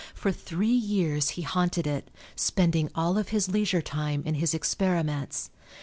For 0.15 0.31
three 0.31 0.65
years 0.73 1.29
he 1.37 1.43
haunted 1.43 1.85
it, 1.85 2.09
spending 2.35 2.89
all 2.95 3.19
of 3.19 3.29
his 3.29 3.49
leisure 3.49 3.83
time 3.83 4.23
in 4.25 4.33
his 4.33 4.55
experiments. 4.55 5.51